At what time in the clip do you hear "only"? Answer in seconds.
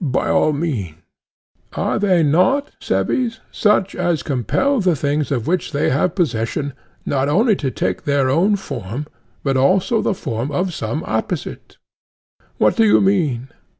7.28-7.56